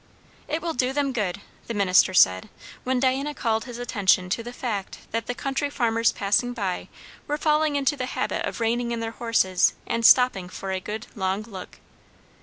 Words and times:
"It 0.47 0.63
will 0.63 0.73
do 0.73 0.93
them 0.93 1.13
good!" 1.13 1.41
the 1.67 1.75
minister 1.75 2.11
said, 2.11 2.49
when 2.83 2.99
Diana 2.99 3.35
called 3.35 3.65
his 3.65 3.77
attention 3.77 4.31
to 4.31 4.41
the 4.41 4.51
fact 4.51 4.97
that 5.11 5.27
the 5.27 5.35
country 5.35 5.69
farmers 5.69 6.11
passing 6.11 6.53
by 6.53 6.87
were 7.27 7.37
falling 7.37 7.75
into 7.75 7.95
the 7.95 8.07
habit 8.07 8.43
of 8.47 8.59
reining 8.59 8.89
in 8.91 8.99
their 8.99 9.11
horses 9.11 9.75
and 9.85 10.03
stopping 10.03 10.49
for 10.49 10.71
a 10.71 10.79
good 10.79 11.05
long 11.15 11.43
look. 11.43 11.77